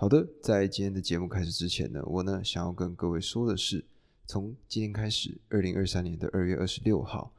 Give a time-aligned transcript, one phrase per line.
[0.00, 3.84] 好的，在今天的节目开始之前呢，我呢想要跟各位说的是，
[4.28, 7.32] 从今天开始，二零二三年的二月二十六号，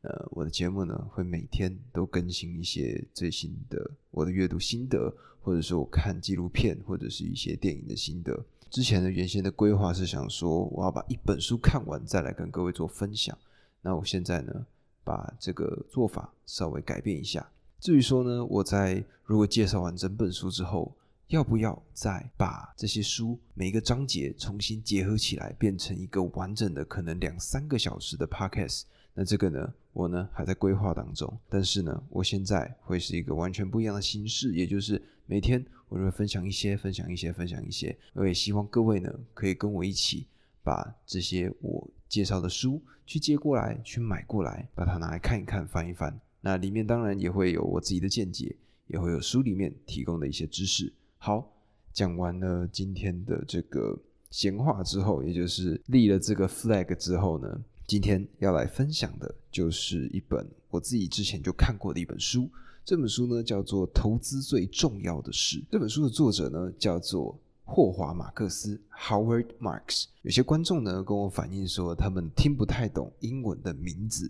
[0.00, 8.44] 呃，我的节目呢会每天都更新一些最新的我的阅读心得，或者说我看纪录片或者是一些电影的心得。
[8.68, 13.38] 之前的原先的规划是想说，我要把一本书看完再来跟各位做分享。
[13.80, 14.66] 那我现在呢，
[15.04, 17.48] 把这个做法稍微改变一下。
[17.78, 20.92] 至于说呢，我在如果介绍完整本书之后，
[21.28, 28.82] 要不要再把这些书每一个章节重新结合起来，变成一个完整的可能两三个小时的 podcast？
[29.14, 31.38] 那这个呢，我呢还在规划当中。
[31.48, 37.96] 但是呢，我现在会是一个完全不一样的形式，也就是每天我就会分享一些，分享一些，分享一些。
[38.12, 40.26] 我也希望各位呢可以跟我一起
[40.62, 46.20] 把这些我介绍的书去接过来，去买过来，把它拿来看一看，翻一翻。
[46.42, 48.54] 那里面当然也会有我自己的见解，
[48.86, 50.92] 也会有书里面提供的一些知识。
[51.24, 51.48] 好，
[51.92, 53.96] 讲完了今天的这个
[54.32, 62.50] 闲话之后，也就是立了这个 flag 之后呢，今天要来分享的就是一本我自己之前就看过的一本书。
[62.84, 65.58] 这本书呢叫做《投资最重要的事》。
[65.70, 70.06] 这本书的作者呢叫做霍华·马克思 （Howard Marks）。
[70.22, 74.28] 有些观众呢跟我反映说，他们听不太懂英文的名字，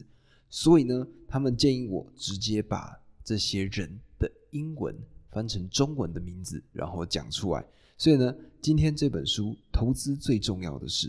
[0.51, 4.95] 所以呢，他们建议我直接把这些人的英文。
[5.33, 7.64] 翻成中文的名字，然后讲出来。
[7.97, 11.08] 所以呢，今天这本书《投资最重要的是》，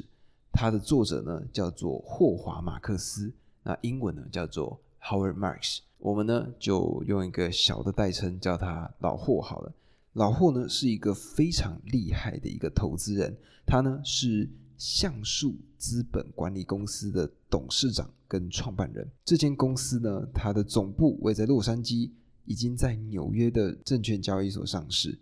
[0.51, 3.31] 它的作者呢叫做霍华·马克思，
[3.63, 5.79] 那英文呢叫做 Howard Marks。
[5.97, 9.73] 我们呢就用一个小的代称叫他老霍好了。
[10.13, 13.35] 老霍呢是一个非常厉害的一个投资人，
[13.65, 19.09] 他呢是橡树资本管理公司的董事长跟创办人。
[19.25, 22.09] 这间公司呢，它的总部位在洛杉矶。
[22.45, 25.17] 已经在纽约的证券交易所上市。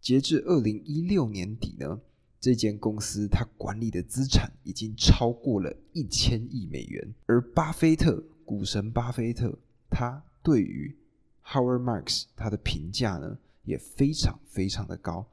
[0.00, 2.00] 截至二零一六年底呢，
[2.40, 7.14] 这间公司它管理的资产已经超过了一千亿美元。
[7.26, 9.58] 而巴菲特，股神巴菲特，
[9.90, 10.96] 他对于
[11.44, 15.26] Howard Marks 他的评价呢也非常非常的高。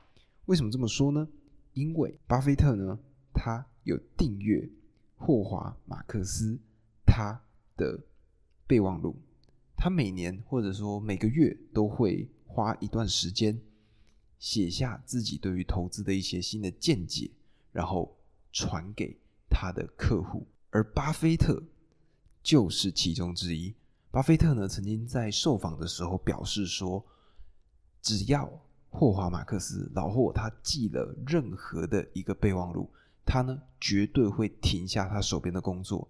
[0.46, 1.28] 为什么这么说呢？
[1.74, 2.98] 因为巴菲特呢，
[3.34, 4.68] 他有订阅
[5.18, 6.58] 霍华马克思
[7.06, 7.40] 他
[7.78, 8.00] 的
[8.66, 9.16] 备忘录。
[9.86, 13.62] 他每年或者说每个月都会花一段时间
[14.40, 17.30] 写下自己对于投资的一些新的见解，
[17.72, 18.18] 然后
[18.52, 19.16] 传给
[19.48, 20.48] 他的客户。
[20.72, 21.64] 而巴菲特
[22.42, 23.76] 就是其中之一。
[24.10, 27.06] 巴菲特呢曾经在受访的时候表示说，
[28.02, 28.52] 只要
[28.90, 32.92] 霍华马克思老霍他记了任何的一个备忘录，
[33.24, 36.10] 他呢绝对会停下他手边的工作，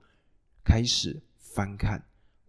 [0.63, 2.01] 开始翻看。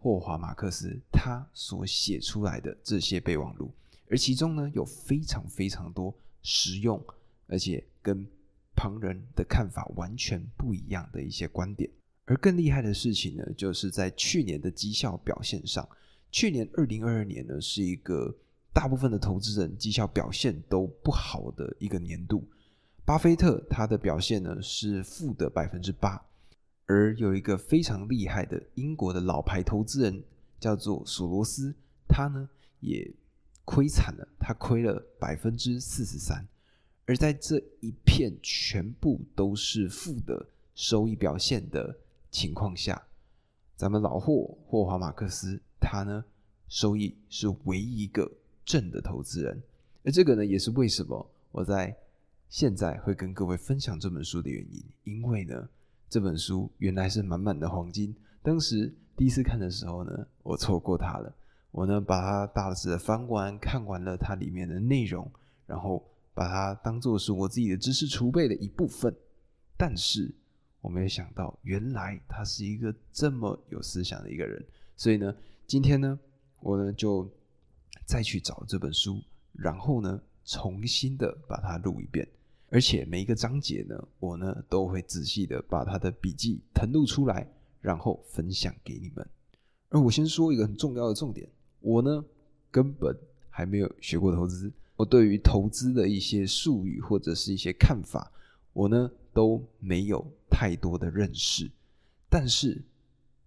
[0.07, 3.69] 霍华·马克思他所写出来的这些备忘录，
[4.09, 7.03] 而其中呢有非常非常多实用，
[7.47, 8.25] 而且跟
[8.73, 11.89] 旁人的看法完全不一样的一些观点。
[12.23, 15.85] 而更厉害的事情呢，就是在去年的绩效表现上，
[16.31, 18.33] 去年二零二二年呢是一个
[18.73, 22.47] 大部分的投资人绩效表现都不好的一个年度。
[23.03, 26.23] 巴菲特他的表现呢是负的百分之八。
[26.87, 30.23] 而有一个非常厉害的英国的老牌投资人，
[30.57, 31.75] 叫做索罗斯，
[32.07, 32.49] 他呢
[32.79, 33.13] 也
[33.65, 36.47] 亏惨了，他亏了百分之四十三。
[37.05, 41.97] 而在这一片全部都是负的收益表现的
[42.31, 43.05] 情况下，
[43.75, 46.23] 咱们老霍霍华马克思他呢
[46.69, 48.31] 收益是唯一一个
[48.63, 49.61] 正的投资人。
[50.05, 51.93] 而这个呢也是为什么我在
[52.49, 55.67] 现在会跟各位分享这本书的原因，因为呢。
[56.09, 58.15] 这本书原来是满满的黄金。
[58.41, 61.33] 当时第一次看的时候呢，我错过它了。
[61.71, 65.29] 我呢把它大致的翻完，看完了它里面的内容，
[65.65, 66.03] 然后
[66.33, 69.13] 把它当做是我自己的知识储备的一部分。
[69.77, 70.33] 但是
[70.81, 74.65] 我没有想到，原来他是一个这么有思想的一个人。
[74.95, 75.35] 所以呢，
[75.67, 76.17] 今天呢，
[76.61, 77.29] 我呢就
[78.05, 82.27] 再去找这本书，然后呢重新的把它录一遍。
[82.69, 87.47] 而且每一个章节呢，我呢都会仔细的把他的笔记誊录出来，
[87.79, 89.25] 然后分享给你们。
[89.87, 91.47] 而我先说一个很重要的重点，
[91.79, 92.23] 我呢
[92.69, 93.17] 根本
[93.49, 98.29] 还没有学过投资，我对于投资的一些术语或者是一些看法，
[98.73, 101.71] 我呢都没有太多的认识。
[102.29, 102.83] 但是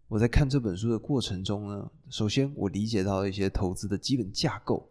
[0.08, 4.88] 我在看这本书的过程中呢，首先我理解到一些投资的基本架构，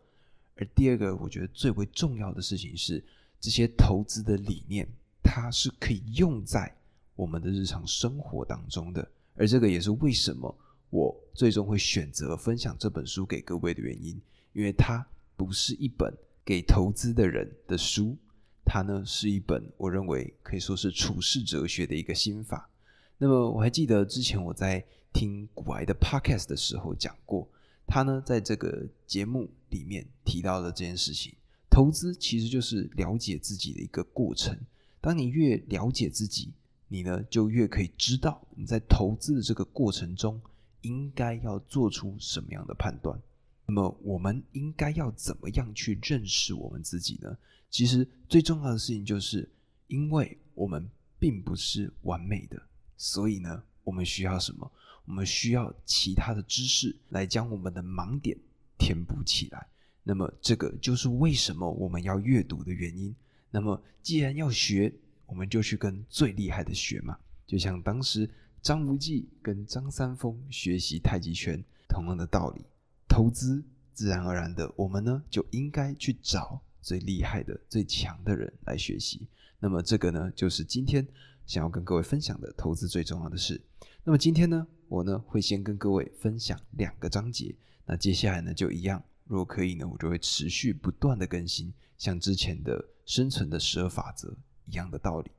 [0.56, 3.04] 而第二个我觉得最为重要的事情是。
[3.40, 4.88] 这些投资的理念，
[5.24, 6.76] 它是可以用在
[7.16, 10.54] 我们的日常生活当中的，而这个也是为什么
[10.90, 14.20] 我最终会选择分享这本书给各位的原因，
[14.54, 15.06] 因为它
[15.36, 16.14] 不是一本
[16.44, 18.18] 给投资的人的书，
[18.66, 22.70] 它呢是一本我认为可以说是处世哲学的一个心法。
[23.18, 24.84] 那么我还记得之前我在
[25.14, 27.48] 听古埃的 podcast 的时候讲过，
[27.86, 31.34] 他呢在这个节目里面提到了这件事情。
[31.80, 34.54] 投资其实就是了解自己的一个过程。
[35.00, 36.52] 当你越了解自己，
[36.90, 40.42] 你呢就越可以知道你在投资的这个过程中
[40.82, 43.18] 应该要做出什么样的判断。
[43.66, 47.38] 那么我们应该要怎么样去认识我们自己呢？
[47.70, 49.50] 其实最重要的事情就是，
[49.88, 50.86] 因为我们
[51.18, 52.62] 并不是完美的。
[52.98, 54.70] 所以呢，我们需要什么？
[55.06, 58.38] 我们需要其他的知识来将我们的盲点
[58.78, 59.66] 填补起来。
[60.04, 63.16] 那么，这个就是为什么我们要阅读的原因。
[63.52, 64.94] 那么，既然要学，
[65.26, 67.18] 我们就去跟最厉害的学嘛。
[67.46, 68.30] 就像当时
[68.62, 72.62] 张无忌跟张三丰学习太极拳同样的道理，
[73.08, 73.64] 投资
[73.94, 79.28] 自然而然的，我们呢就应该去找最厉害的、最强的人来学习。
[79.60, 81.08] 那么，这个呢，就是今天。
[81.46, 83.60] 想要跟各位分享的投资最重要的事，
[84.04, 87.56] 那么今天呢，我呢会先跟各位分享两个章节。
[87.88, 94.36] 那接下来呢就一样，如果可以呢，我就会持续不断的更新，像之前的生存的十二法则
[94.66, 95.30] 一样的道理。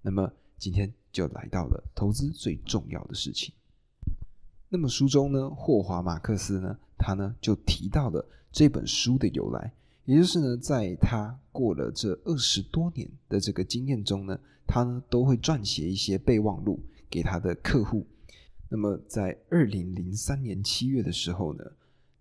[0.00, 3.52] 那么今天就来到了投资最重要的事情。
[4.70, 9.72] 那么书中呢，霍华马克思呢，他呢就提到了这本书的由来，
[10.06, 14.40] 也就是呢，在他过了这二十多年的这个经验中呢。
[14.66, 16.80] 他呢都会撰写一些备忘录
[17.10, 18.06] 给他的客户。
[18.70, 21.62] 那么在二零零三年七月的时候呢，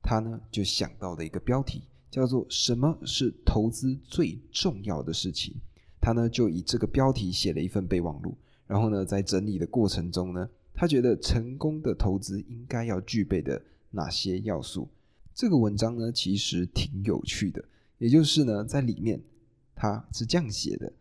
[0.03, 5.55] 他呢就想到了一个标题，叫做“什么是投资最重要的事情”。
[5.99, 8.37] 他呢就以这个标题写了一份备忘录。
[8.67, 13.61] 然后呢，在整理的过程中呢，他觉得成功的投资应该要具备的
[13.91, 14.87] 哪些要素。
[15.33, 17.63] 这个文章呢其实挺有趣的，
[17.97, 19.19] 也就是呢在里面
[19.73, 20.91] 他是这样写的。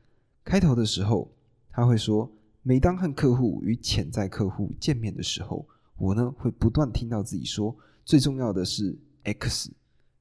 [0.44, 1.30] 开头的时候，
[1.70, 2.30] 他会说
[2.62, 5.66] ：“每当和客户与潜在客户见面的时候，
[5.96, 9.70] 我呢会不断听到自己说，最重要的是 X。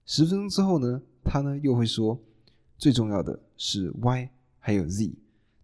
[0.05, 2.19] 十分钟之后呢，他呢又会说，
[2.77, 4.29] 最重要的是 Y
[4.59, 5.13] 还有 Z。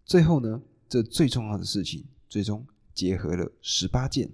[0.06, 4.30] 最后呢，这最重要的事情最终结合了十八件，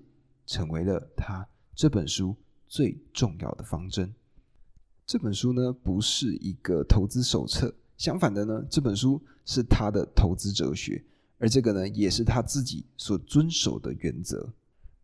[0.46, 2.36] 成为了他这本书
[2.68, 4.14] 最重要的方针。
[5.06, 11.02] 这本书呢不是一个投资手册。”相反的呢，这本书是他的投资哲学，
[11.38, 14.52] 而这个呢，也是他自己所遵守的原则。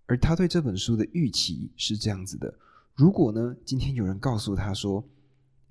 [0.05, 2.53] 而他对这本书的预期是这样子的：
[2.99, 5.01] 如果呢，今天有人告诉他说：“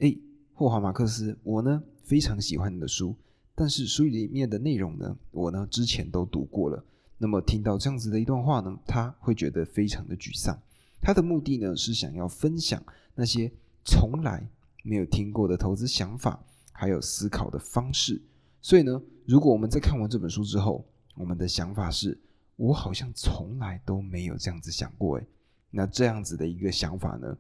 [0.01, 0.17] 哎，
[0.55, 3.15] 霍华马克思，我呢非常喜欢你的书，
[3.55, 6.83] 但是书里面的内容呢，我呢之前都读过了。”
[7.19, 10.59] 那么听到这样子的一段话呢，他会觉得非常的沮丧。
[11.03, 12.83] 他的目的呢，是想要分享
[13.15, 13.53] 那些
[13.85, 14.49] 从来
[14.83, 16.43] 没有听过的投资想法。
[16.73, 18.23] 还有思考的方式，
[18.63, 20.83] 所以呢，如果我们在看完这本书之后，
[21.15, 22.19] 我们的想法是，
[22.57, 25.27] 我好像从来都没有这样子想过，诶，
[25.71, 27.37] 那这样子的一个想法呢，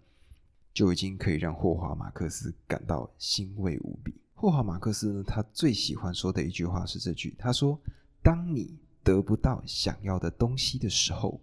[0.73, 4.15] 就已经可以让霍华马克思感到欣慰无比。
[4.35, 7.79] 霍华马克思呢，他最喜欢说的一句话是这句，他说
[8.23, 11.41] ：“当你得不到想要的东西的时候，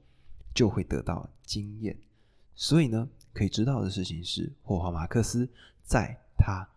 [0.54, 1.98] 就会得到经验。”
[2.56, 5.48] 所以呢，可以知道的事情是，霍华马克思
[5.84, 6.68] 在他。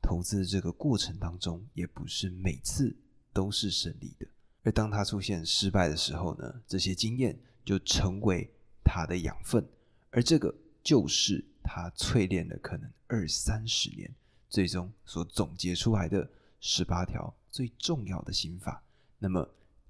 [0.00, 2.96] 投资的这个过程当中，也不是每次
[3.30, 4.26] 都是胜利的。
[4.62, 8.50] 而当他出现失败的时候呢，这些经验就成为
[8.88, 9.68] 他的养分，
[10.10, 14.10] 而这个就是他淬炼了可能二三十年，
[14.48, 16.28] 最终所总结出来的
[16.58, 18.82] 十八条最重要的心法。
[19.18, 19.46] 那么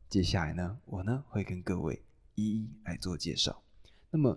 [0.08, 2.02] 接下来呢，我呢会跟各位
[2.34, 3.62] 一一来做介绍。
[4.10, 4.36] 那么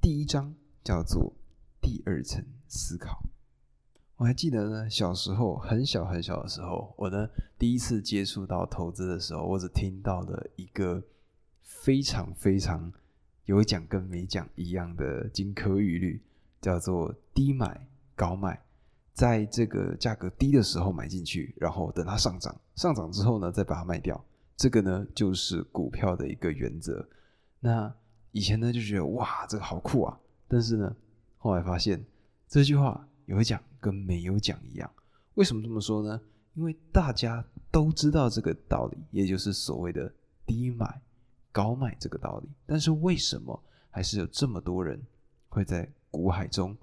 [0.00, 0.52] 第一章
[0.82, 1.32] 叫做
[1.80, 3.22] 第二层思考。
[4.16, 11.02] 我还记得呢，小时候很小很小的时候，我呢第一次接触到投资的时候，我只听到了一个
[11.62, 12.92] 非常非常
[13.50, 16.22] 有一讲跟没讲一样的金科玉律，
[16.60, 18.62] 叫做低买高卖，
[19.12, 24.24] 在这个价格低的时候买进去，然后等它上涨，上涨之后呢再把它卖掉，
[24.56, 27.04] 这个呢就是股票的一个原则。
[27.58, 27.92] 那
[28.30, 30.16] 以前呢就觉得哇，这个好酷啊，
[30.46, 30.94] 但是呢
[31.36, 32.00] 后来发现
[32.46, 33.04] 这句话。
[33.26, 34.90] 有一讲跟没有讲一样，
[35.34, 36.20] 为什么这么说呢？
[36.54, 40.12] 因为大家都知道这个道理，也就是所谓的
[40.44, 41.00] 低买
[41.52, 42.48] 高卖这个道理。
[42.66, 45.00] 但是为什么还是有这么多人
[45.48, 46.76] 会在股海中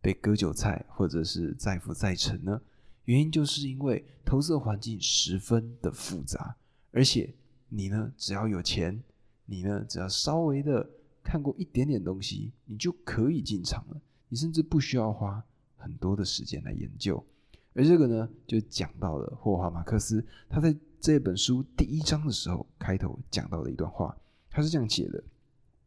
[0.00, 2.60] 被割韭菜，或者是再浮再沉呢？
[3.04, 6.56] 原因就是因为投资环境十分的复杂，
[6.90, 7.32] 而且
[7.68, 9.02] 你呢，只要有钱，
[9.44, 10.88] 你呢，只要稍微的
[11.22, 15.44] 看过一点点东西，你就可以进场了，你甚至不需要花。
[15.78, 17.24] 很多的时间来研究，
[17.72, 24.16] 而这个呢，就讲到了霍华马克思他在这本书第一章的时候开头讲到的一段话，
[24.50, 25.22] 他是这样写的：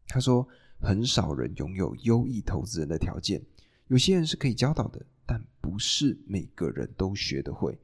[0.08, 0.48] 他说，
[0.80, 3.42] 很少人拥有优异投资人的条件，
[3.88, 7.78] 有些人是可以教导的，但不是每个人都学得会。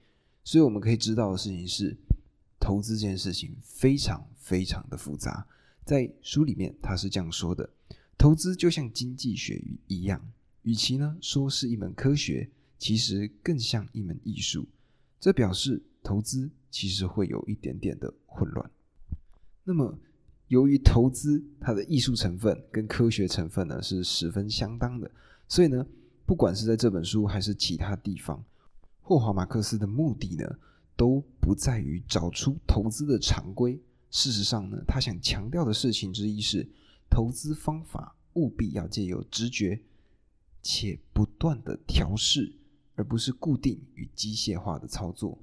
[0.44, 1.98] 所以我们可以知道的事情是，
[2.60, 5.46] 投资这件事情非常非常的复杂。
[5.84, 7.70] 在书里面他是这样说的：
[8.17, 10.22] 投资就像经济学一样，
[10.62, 12.50] 与其呢说是一门科学。
[12.77, 14.67] 其实更像一门艺术，
[15.17, 18.71] 这表示投资其实会有一点点的混乱。
[19.63, 19.97] 那么，
[20.50, 25.09] 由于投资它的艺术成分跟科学成分呢是十分相当的，
[25.47, 25.83] 所以呢，
[26.24, 28.41] 不管是在这本书还是其他地方，
[29.01, 30.45] 霍华马克思的目的呢
[30.95, 33.81] 都不在于找出投资的常规。
[34.12, 36.69] 事实上呢，他想强调的事情之一是，
[37.09, 39.81] 投资方法务必要借由直觉
[40.62, 42.53] 且不断的调试。
[42.97, 45.38] 而不是固定与机械化的操作。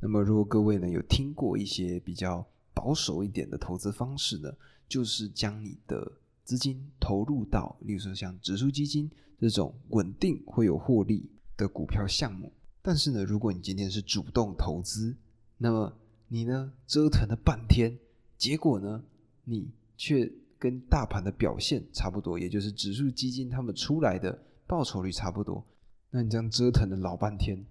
[0.00, 4.52] 那么，如果各位呢有听过一些比较保守一点的投资方式呢，
[4.88, 6.12] 就是将你的
[6.44, 9.10] 资金投入到，例如说像指数基金
[9.40, 12.52] 这种稳定会有获利的股票项目。
[12.82, 15.16] 但是呢，如果你今天是主动投资，
[15.58, 15.92] 那么
[16.28, 17.98] 你呢折腾了半天，
[18.36, 19.02] 结果呢
[19.44, 25.64] 你却跟大盘的表现差不多，也就是指数基金他们出来的报酬率差不多。
[26.10, 27.64] 那你这样折腾了老半天，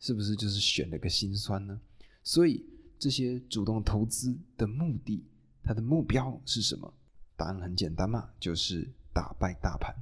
[0.00, 1.78] 是不是就是选了个心酸呢？
[2.24, 2.64] 所以
[2.98, 5.22] 这些主动投资的目的，
[5.62, 6.92] 它的目标是什么？
[7.36, 9.94] 答案很简单嘛，就是打败大盘。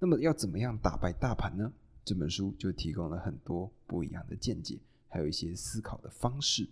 [0.00, 1.72] 那么要怎么样打败大盘呢？
[2.04, 6.68] 这本书就提供了很多不一样的见解，还有一些思考的方式。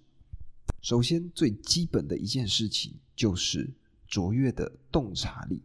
[0.80, 3.70] 首先，最基本的一件事情就是
[4.06, 5.62] 卓越的洞察力。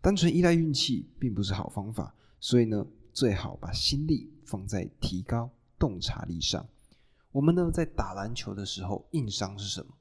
[0.00, 2.86] 单纯依赖运气并不是好方法，所以呢。
[3.16, 6.66] 最好把心力放在提高洞察力上。
[7.32, 9.92] 我们呢，在打篮球的时候，硬伤是什么？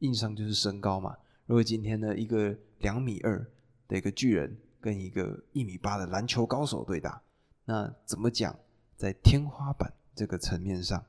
[0.00, 1.16] 硬伤就是身高嘛。
[1.46, 3.46] 如果今天呢，一个两米二
[3.88, 7.22] 的一个巨人跟一个一米八的篮球高手对打，
[7.64, 8.56] 那怎么讲？
[8.96, 11.04] 在天花板这个层面上，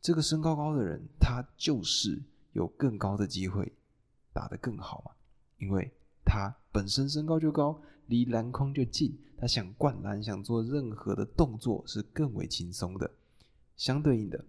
[0.00, 3.72] 这个身高高的人，他就是有更高的机会
[4.32, 5.12] 打得更好嘛，
[5.58, 5.92] 因为
[6.24, 7.80] 他本身身高就高。
[8.08, 13.10] 离篮筐就近，他想灌篮，想做任何的动作是更为轻松的。
[13.76, 14.44] 相对应的，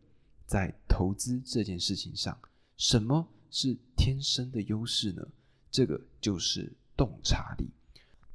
[0.45, 2.37] 在投资这件事情上，
[2.77, 5.27] 什么是天生的优势呢？
[5.69, 7.67] 这个就是洞察力。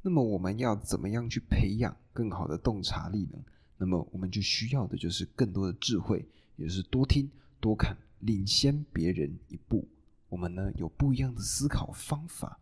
[0.02, 3.38] 那么我们要怎么样去培养更好的洞察力呢？
[3.78, 6.24] 那么我们就需要的就是更多的智慧，
[6.56, 7.30] 也就是多听
[7.60, 9.88] 多看，领先别人一步。
[10.28, 12.58] 我们呢有不一样的思考方法，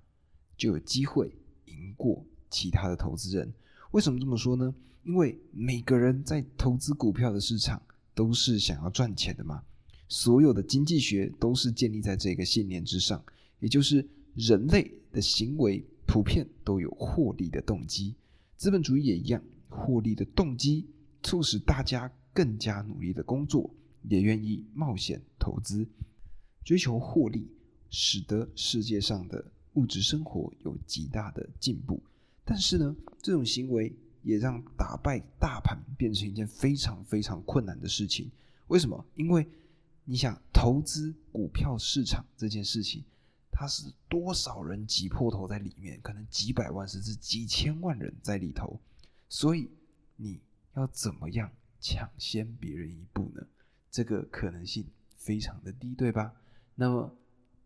[0.56, 1.34] 就有机会
[1.66, 2.25] 赢过。
[2.50, 3.54] 其他的投资人
[3.92, 4.75] 为什么这么说呢？
[5.04, 7.80] 因为每个人在投资股票的市场
[8.14, 9.62] 都是想要赚钱的嘛。
[10.09, 13.25] 所有的经济学都是建立在这个信念之上，
[13.61, 18.14] 也就是人类的行为普遍都有获利的动机。
[18.57, 20.87] 资本主义也一样，获利的动机
[21.23, 23.71] 促使大家更加努力的工作，
[24.02, 25.87] 也愿意冒险投资，
[26.64, 27.47] 追求获利，
[27.88, 32.02] 使得世界上的物质生活有极大的进步。
[32.45, 38.30] 但是呢，这种行为也让打败大盘变成一件非常非常困难的事情。
[38.68, 39.04] 为什么？
[39.14, 39.46] 因为
[40.04, 43.04] 你想投资股票市场这件事情，
[43.50, 48.80] 它是多少人挤破头在里面，可能几百万甚至几千万人在里头，
[49.28, 49.68] 所以
[50.16, 50.40] 你
[50.74, 51.50] 要怎么样
[51.80, 53.46] 抢先别人一步呢？
[53.90, 54.86] 这个可能性
[55.16, 56.32] 非常的低，对吧？
[56.74, 57.14] 那么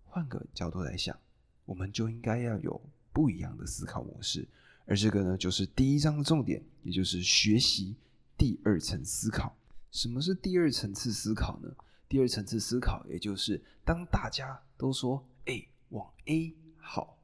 [0.05, 1.19] 换个角度来想，
[1.67, 2.81] 我们就应该要有
[3.13, 4.49] 不一样的思考模式。
[4.87, 7.95] 而这个呢，就是第一章的重点，也就是学习
[8.37, 9.57] 第二层思考。
[9.91, 11.75] 什么是第二层次思考呢？
[12.09, 17.17] 第二层次思考，也就是当大家都说“哎，往 A 好，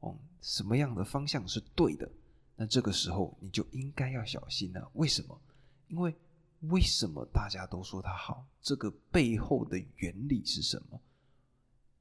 [0.00, 2.10] 往什么样的方向是对的”，
[2.54, 4.90] 那这个时候你就应该要小心了。
[4.94, 5.40] 为什么？
[5.88, 6.14] 因为
[6.62, 8.46] 为什么大家都说它好？
[8.60, 11.00] 这个背后的原理是什么？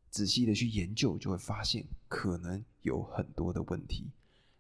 [0.10, 4.10] 仔细的去研究，就会发现可能有很多的问题。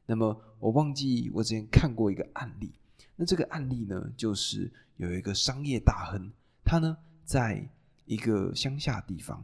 [0.05, 2.71] 那么我忘记我之前看过一个案例，
[3.15, 6.31] 那这个案例呢，就是有一个商业大亨，
[6.63, 7.67] 他呢在
[8.05, 9.43] 一个乡下地方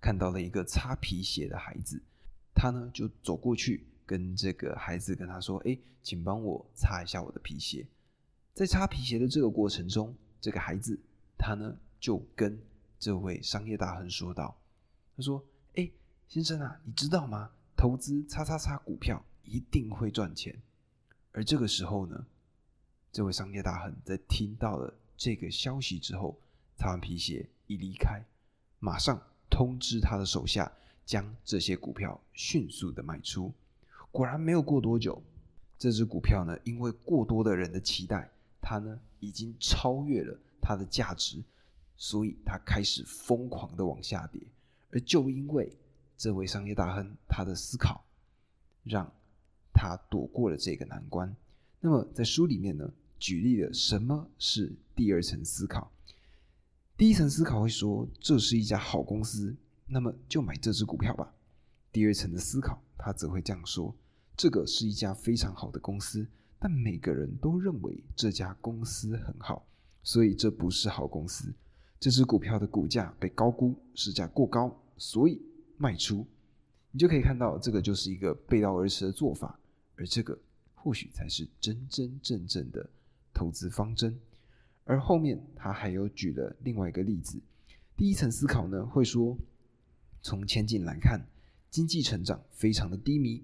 [0.00, 2.00] 看到了一个擦皮鞋的孩子，
[2.54, 7.86] 他呢就走过去跟这个孩子跟他说：“哎，请帮我擦一下我的皮鞋。”
[8.54, 10.98] 在擦皮鞋的这个过程中，这个孩子
[11.36, 12.58] 他呢就跟
[12.98, 14.56] 这位商业大亨说道
[15.14, 15.90] ：“他说，哎，
[16.26, 17.50] 先生啊，你知道吗？
[17.76, 20.54] 投资叉叉叉股票。”一定会赚钱，
[21.32, 22.26] 而这个时候呢，
[23.10, 26.38] 这位商业大亨在听到了这个消息之后，
[26.76, 28.22] 擦完皮鞋一离开，
[28.78, 30.70] 马上通知他的手下，
[31.04, 33.52] 将这些股票迅速的卖出。
[34.12, 35.22] 果然没有过多久，
[35.78, 41.42] 这只股票呢，因为过多的人的期待，它呢已经超越了它的价值，
[41.96, 44.40] 所以它开始疯狂的往下跌。
[44.90, 45.70] 而就因为
[46.16, 48.02] 这位商业大亨他的思考，
[48.84, 49.10] 让
[49.78, 51.32] 他躲过了这个难关。
[51.80, 55.88] 那么在书里面呢，举例了什么是第二层思考。
[56.96, 59.54] 第一层思考会说这是一家好公司，
[59.86, 61.32] 那么就买这只股票吧。
[61.92, 63.94] 第二层的思考，他则会这样说：
[64.36, 66.26] 这个是一家非常好的公司，
[66.58, 69.64] 但每个人都认为这家公司很好，
[70.02, 71.54] 所以这不是好公司。
[72.00, 75.40] 这只股票的股价被高估，市价过高，所以
[75.76, 76.26] 卖出。
[76.90, 79.58] 你就可以看到，这个就是一个背道而驰的做法，
[79.98, 80.38] 而这个
[80.74, 82.88] 或许才是真真正正的
[83.34, 84.18] 投资方针。
[84.84, 87.38] 而后面他还有举了另外一个例子。
[87.96, 89.36] 第一层思考呢，会说
[90.22, 91.20] 从前景来看，
[91.68, 93.42] 经济成长非常的低迷，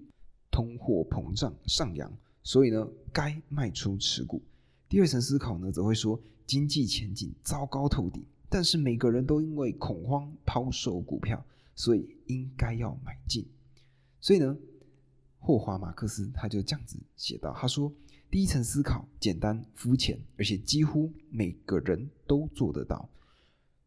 [0.49, 4.41] 通货膨胀上扬，所以呢该卖出持股。
[4.87, 8.23] 第二层思考呢，则会说经济前景糟糕透顶。
[8.47, 11.43] 但是每个人都因为恐慌抛售股票，
[11.75, 13.45] 所以应该要买进。
[14.21, 14.57] 所以呢，
[15.45, 17.93] 霍华马克思他就这样子写道：“他说，
[18.31, 23.07] 第一层思考简单肤浅，而且几乎每个人都做得到。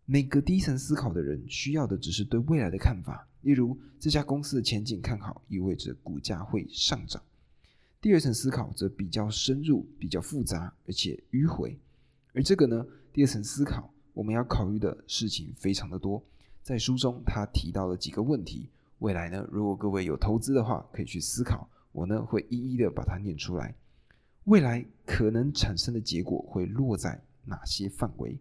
[0.04, 7.20] 每个第一层思考的人需要的只是对未来的看法，例如这家公司的前景看好，意味着股价会上涨。
[8.00, 11.76] 第二层思考则比较深入、比较复杂，而且迂回。
[12.32, 16.20] 而这个呢，第二层思考。”我们要考虑的事情非常的多，
[16.60, 18.68] 在书中他提到了几个问题。
[18.98, 23.74] 未来呢，如果各位有投资的话，可以去思考，我呢会一一的把它念出来。
[24.44, 28.38] 未来可能产生的结果会落在哪些范围？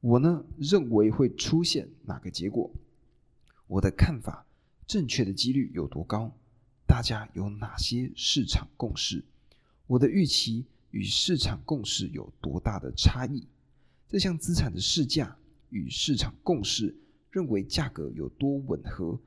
[0.00, 2.70] 我呢认为会出现哪个结果？
[3.66, 4.44] 我的看法
[4.86, 6.30] 正确的几率有多高？
[6.86, 9.24] 大家有哪些市场共识？
[9.86, 13.46] 我的预期与市场共识有多大的差异？
[14.08, 15.36] 这项资产的市价
[15.70, 16.94] 与市场共识
[17.30, 19.18] 认为价格有多吻合，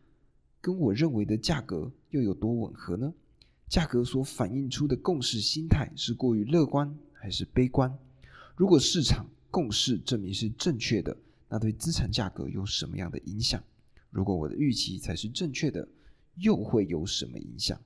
[0.63, 3.13] 跟我认为的价格又有多吻合呢？
[3.67, 7.93] 价格所反映出的共识心态是过于乐观还是悲观？
[8.55, 11.17] 如果市场共识证明是正确的，
[11.49, 13.61] 那对资产价格有什么样的影响？
[14.09, 15.85] 如果我的预期才是正确的，
[16.35, 17.77] 又会有什么影响？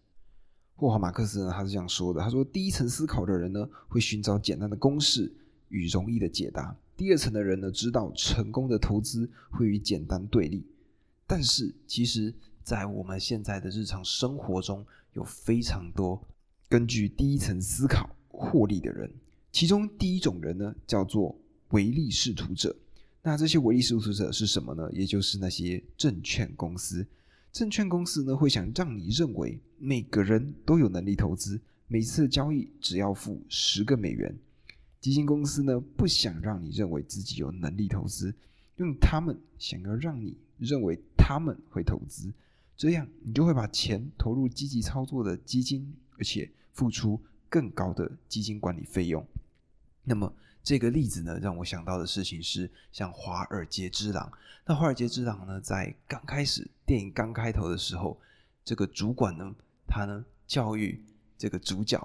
[0.75, 1.51] 霍华马克思呢？
[1.51, 5.33] 他是这样说的：他说，第一层思考的人呢，会寻找简单的公式
[5.69, 6.77] 与容易的解答。
[6.95, 10.63] 第二层的人呢，知道成功的投资会与简单对立，
[11.25, 12.31] 但是其实，
[12.67, 16.21] 在我们现在的日常生活中，有非常多
[16.67, 19.09] 根据第一层思考获利的人。
[19.53, 21.33] 其中第一种人呢，叫做
[21.69, 22.75] 唯利是图者。
[23.23, 24.89] 那这些唯利是图者是什么呢？
[24.91, 27.07] 也就是那些证券公司。
[27.53, 34.35] 证券公司呢，会想让你认为每个人都有能力投资，每次交易只要付十个美元。
[34.99, 38.35] 基金公司呢，不想让你认为自己有能力投资，
[38.75, 42.29] 用他们想要让你认为他们会投资，
[42.77, 49.25] 这样你就会把钱投入积极操作的基金，而且付出更高的基金管理费用。
[50.03, 50.31] 那么
[50.63, 54.29] 这个例子呢，让我想到的事情是，像《华尔街之狼》。
[54.65, 58.17] 那《华尔街之狼》呢，在刚开始电影刚开头的时候，
[58.63, 59.53] 这个主管呢，
[59.87, 61.03] 他呢教育
[61.37, 61.99] 这个主角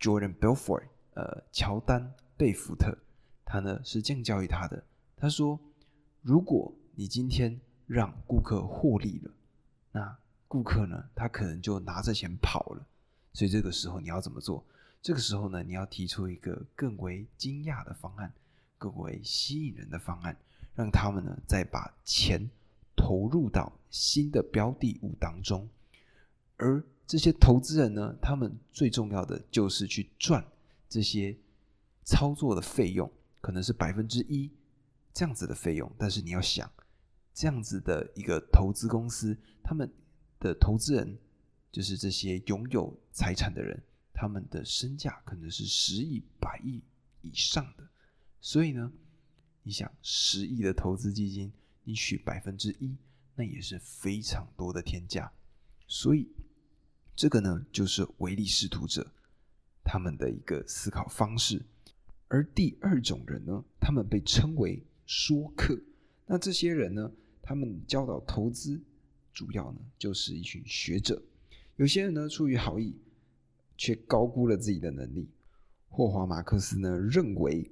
[0.00, 0.82] Jordan Belfort，
[1.14, 2.12] 呃，乔丹。
[2.38, 2.96] 贝福特，
[3.44, 4.80] 他呢是这样教育他的。
[5.16, 5.58] 他说
[6.22, 9.30] ：“如果你今天让顾客获利了，
[9.92, 12.86] 那顾客呢，他可能就拿着钱跑了。
[13.32, 14.64] 所以这个时候你要怎么做？
[15.00, 18.32] 这个时候呢，你要提出一个更为惊讶的方案，
[18.76, 20.36] 更为吸引人的方案，
[20.74, 22.48] 让他们呢再把钱
[22.96, 25.68] 投入到新的标的物当中。
[26.56, 30.44] 而这些投资人呢，他们最重要的就是去赚
[30.88, 31.36] 这些。”
[32.10, 34.50] 操作的费用可能是百分之一
[35.12, 36.66] 这样子的费用，但是你要想，
[37.38, 39.88] 这样子的一个投资公司，他们
[40.40, 41.16] 的投资人
[41.70, 43.80] 就是这些拥有财产的人，
[44.12, 46.82] 他们的身价可能是十亿、百亿
[47.22, 47.88] 以上的。
[48.40, 48.92] 所以呢，
[49.62, 51.52] 你想十亿的投资基金，
[51.84, 52.96] 你取百分之一，
[53.36, 55.30] 那也是非常多的天价。
[55.86, 56.26] 所以
[57.14, 59.12] 这个呢，就是唯利是图者
[59.84, 61.64] 他们的一个思考方式。
[62.26, 65.80] 而第二种人呢，他们被称为说客。
[66.26, 67.12] 那这些人呢，
[67.48, 68.78] 他们教导投资，
[69.32, 71.22] 主要呢就是一群学者。
[71.76, 72.94] 有些人呢出于好意，
[73.74, 75.26] 却高估了自己的能力。
[75.88, 77.70] 霍华马克思呢认为，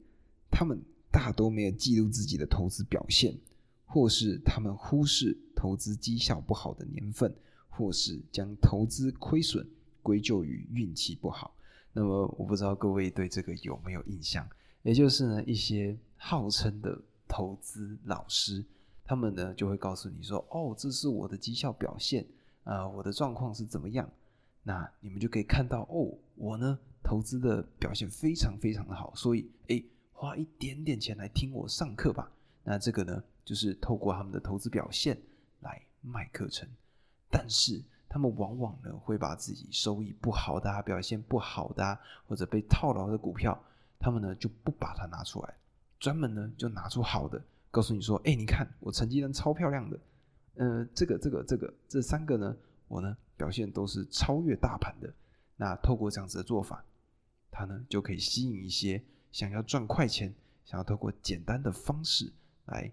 [0.51, 0.81] 他们
[1.13, 3.37] 大多没有记录自己的投资表现，
[3.85, 7.31] 或是他们忽视投资绩效不好的年份，
[7.69, 9.69] 或是将投资亏损
[10.03, 11.55] 归咎于运气不好。
[11.93, 14.49] 那么我不知道各位对这个有没有印象？
[14.85, 18.65] 也就是呢，一些号称的投资老师，
[19.07, 22.27] 他们呢就会告诉你说：“哦，这是我的绩效表现，
[22.65, 24.09] 呃，我的状况是怎么样？”
[24.65, 32.29] 那你们就可以看到，哦，我呢投资的表现非常非常的好，所以，哎，花一点点钱来听我上课吧。
[32.65, 35.17] 那这个呢，就是透过他们的投资表现
[35.61, 36.69] 来卖课程，
[37.31, 43.57] 但是他们往往呢会把自己收益不好的、表现不好的或者被套牢的股票，
[44.01, 45.55] 他们呢就不把它拿出来，
[46.01, 47.41] 专门呢就拿出好的，
[47.77, 50.01] 告诉你说，哎，你看我成绩单超漂亮的，
[50.55, 52.57] 呃，这个、这个、这个这三个呢，
[52.89, 53.15] 我呢。
[53.39, 55.13] 表现都是超越大盘的，
[55.57, 56.83] 那透过这样子的做法，
[57.51, 60.35] 他呢就可以吸引一些想要赚快钱、
[60.65, 62.33] 想要透过简单的方式
[62.65, 62.91] 来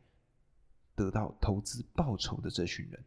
[0.97, 3.01] 得到投资报酬的这群人。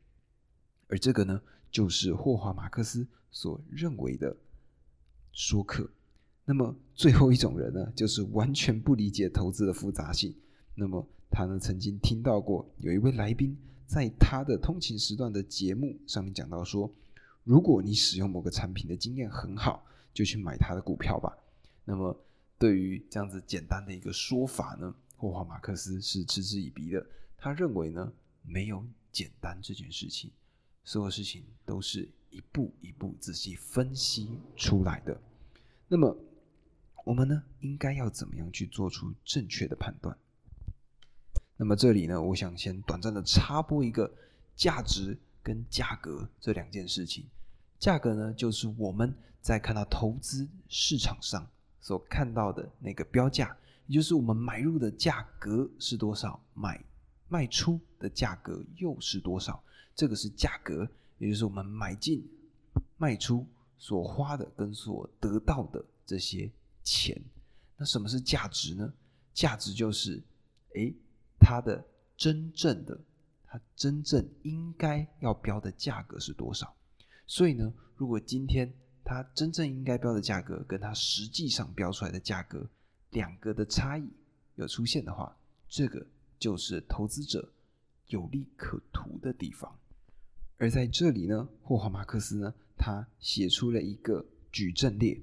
[0.88, 1.38] 而这个呢，
[1.70, 4.34] 就是霍华·马克思所认为的
[5.30, 5.86] 说客。
[6.46, 10.34] 那么最后一种人呢，就是完全不理解投资的复杂性。
[10.76, 13.58] 那么他呢，曾经听到过有一位来宾
[13.88, 16.88] 在他的通勤时段的节目上面讲到说。
[17.44, 21.32] 如果你使用某个产品的经验很好，就去买它的股票吧。
[21.84, 22.20] 那么，
[22.58, 27.06] 对于这样子简单的一个说法呢，霍华马克思是嗤之以鼻的。
[27.38, 28.12] 他认为呢，
[28.42, 30.28] 没有简单这件事情，
[30.82, 35.16] 所有事情都是一步一步仔细分析出来的。
[35.86, 36.18] 那么，
[37.04, 40.18] 我们呢，应该要怎么样去做出正确的判断？
[41.56, 44.12] 那么这里呢，我想先短暂的插播一个
[44.54, 47.24] 价值跟价格这两件事情。
[47.78, 51.46] 价格呢，就是我们在看到投资市场上
[51.80, 56.82] 所看到的那个标价，也就是我们买入的价格是多少，买
[57.28, 59.62] 卖出的价格又是多少。
[59.94, 62.22] 这个是价格，也就是我们买进、
[62.98, 63.46] 卖出
[63.78, 66.50] 所花的跟所得到的这些
[66.82, 67.18] 钱。
[67.78, 68.92] 那什么是价值呢？
[69.32, 70.22] 价值就是，
[70.74, 70.94] 诶，
[71.46, 71.80] 它的
[72.16, 73.00] 真正的，
[73.46, 76.74] 它真正应该要标的价格是多少？
[77.24, 82.68] 所以呢，如果今天它真正应该标的价格跟它实际上标出来的价格
[83.10, 84.10] 两个的差异
[84.56, 85.36] 有出现的话，
[85.68, 86.04] 这个
[86.36, 87.48] 就是投资者
[88.08, 89.72] 有利可图的地方。
[90.56, 95.20] 而在这里呢，霍华马克思呢，他写出了一个矩阵列。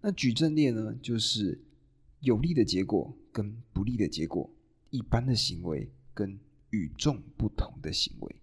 [0.00, 1.60] 那矩阵列呢，就是
[2.20, 4.48] 有利的结果跟不利的结果，
[4.90, 6.38] 一般的行为跟
[6.70, 8.36] 与众不同的行为。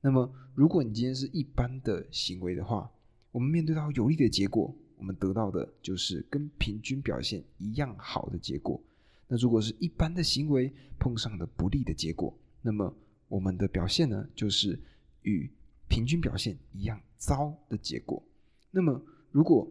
[0.00, 2.90] 那么，如果你今天是一般的行为的话，
[3.32, 8.80] 我们面对到有利的结果，我们得到的就是跟平均表现一样好的结果。
[9.26, 12.94] 那如果是一般的行为碰上了不利的结果，那么
[13.28, 14.78] 我们的表现呢，就是
[15.22, 15.50] 与
[15.88, 18.22] 平均表现一样糟的结果。
[18.70, 19.66] 那么，如果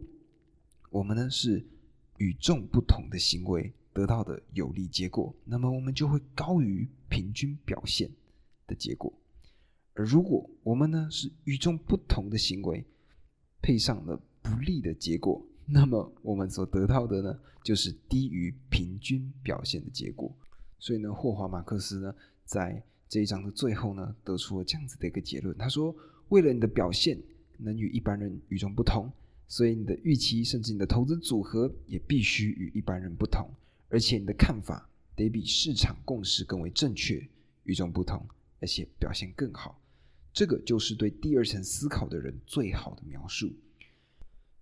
[0.89, 1.63] 我们呢是
[2.17, 8.09] 与众不同的行为得到的有利结果，那么我们就会高于平均表现
[8.67, 9.13] 的结果。
[9.93, 12.83] 而如果我们呢是与众不同的行为，
[13.61, 20.35] 配上了不利的结果，那么我们所得到的呢就是低于平均表现的结果。
[20.79, 25.95] 所以呢，霍华马克思呢在这一章的最后呢得出了这样子的一个结论：他说，
[26.29, 27.21] 为了你的表现
[27.57, 29.09] 能与一般人与众不同，
[29.47, 33.47] 所以你的预期甚至你的投资组合也必须与一般人不同，
[33.93, 37.23] 而且你的看法得比市场共识更为正确、
[37.61, 38.27] 与众不同，
[38.59, 39.79] 而且表现更好。
[40.33, 43.53] 这个就是对第二层思考的人最好的描述。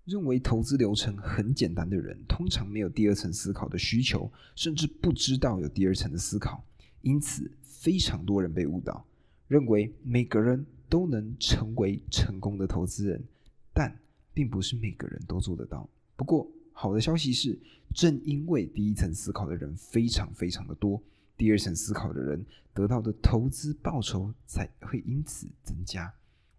[0.03, 6.61] 认为投资流程很简单的人，通常没有第二层思考的需求，甚至不知道有第二层的思考。
[7.01, 9.05] 因此，非常多人被误导，
[9.47, 13.23] 认为每个人都能成为成功的投资人，
[13.71, 13.97] 但
[14.33, 15.87] 并不是每个人都做得到。
[16.17, 17.57] 不过，好的消息是，
[17.93, 21.01] 正因为第一层思考的人非常非常的多。
[21.37, 26.13] 第二层思考的人得到的投资报酬才会因此增加。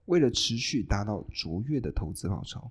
[0.06, 2.70] 为了持续达到卓越的投资报酬，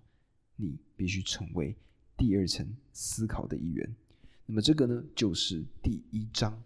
[0.57, 1.75] 你必须成为
[2.17, 3.95] 第二层思考的一员。
[4.45, 6.61] 那么这个呢，就是第一章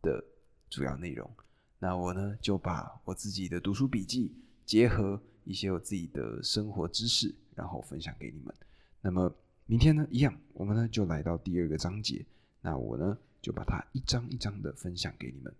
[0.00, 0.24] 的
[0.70, 1.30] 主要内容。
[1.78, 8.54] 那我呢，就把我自己的读书笔记结合一些我自己的生活知识，然后分享给你们。
[9.02, 9.30] 那么
[9.72, 12.26] 明天呢，一样，我们呢就来到第二个章节。
[12.60, 13.16] 那我呢？
[13.40, 15.50] 就把它一张一张的分享给你们。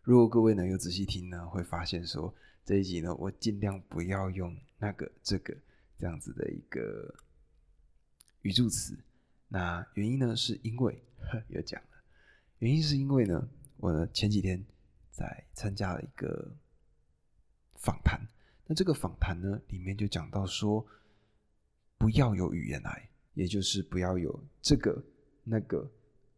[0.00, 5.54] 如果各位呢有仔细听呢，会发现说这一集呢，我尽量不要用那个、这个
[5.98, 7.14] 这样子的一个
[8.40, 8.98] 语助词。
[9.48, 11.04] 那原因呢，是因为
[11.48, 11.88] 有讲了，
[12.60, 14.64] 原因是因为呢，我呢前几天
[15.10, 16.56] 在参加了一个
[17.74, 18.18] 访谈，
[18.66, 20.86] 那这个访谈呢里面就讲到说，
[21.98, 25.02] 不要有语言癌，也就是不要有这个
[25.42, 25.90] 那个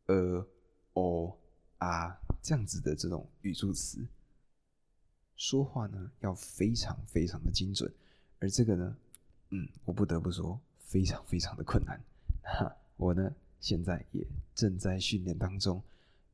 [0.06, 0.46] 呃
[0.94, 1.36] 哦
[1.78, 4.06] 啊这样子的这种语助词，
[5.36, 7.92] 说话呢要非常非常的精准，
[8.38, 8.96] 而这个呢，
[9.50, 12.00] 嗯，我不得不说非常非常的困难，
[12.42, 15.82] 哈， 我呢现在也正在训练当中。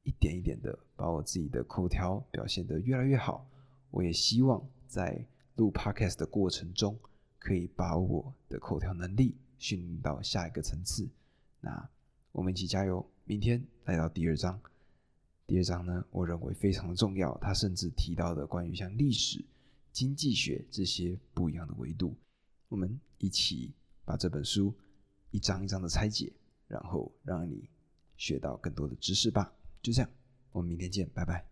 [0.04, 3.46] 一点一点的把我自己的口条表现得越来越好，
[3.92, 6.98] 我也希望在录 podcast 的过程中，
[7.42, 11.08] 可以把我的口条能力训练到下一个层次。
[11.60, 11.88] 那
[12.30, 13.04] 我们一起加油！
[13.24, 14.60] 明天来到第二章，
[15.46, 19.44] 第二章呢，我认为非常的重要，它甚至提到的关于像历史、
[19.92, 22.14] 经济学这些不一样的维度，
[22.68, 23.72] 我们一起
[24.04, 24.72] 把这本书
[25.30, 26.32] 一章一章的拆解，
[26.68, 27.68] 然后让你
[28.16, 29.52] 学到更多的知识吧。
[29.82, 30.10] 就这样，
[30.52, 31.44] 我们明天见，拜拜。